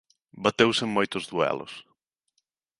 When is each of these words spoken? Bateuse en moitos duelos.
Bateuse 0.43 0.81
en 0.85 0.91
moitos 0.97 1.23
duelos. 1.31 1.73